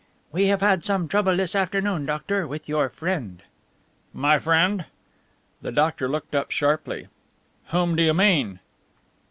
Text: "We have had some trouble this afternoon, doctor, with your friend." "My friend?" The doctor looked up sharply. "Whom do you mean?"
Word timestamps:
"We 0.31 0.47
have 0.47 0.61
had 0.61 0.83
some 0.83 1.07
trouble 1.07 1.37
this 1.37 1.53
afternoon, 1.55 2.07
doctor, 2.07 2.47
with 2.47 2.67
your 2.67 2.89
friend." 2.89 3.43
"My 4.15 4.39
friend?" 4.39 4.85
The 5.61 5.71
doctor 5.71 6.07
looked 6.07 6.33
up 6.33 6.49
sharply. 6.49 7.07
"Whom 7.67 7.95
do 7.95 8.01
you 8.01 8.15
mean?" 8.15 8.57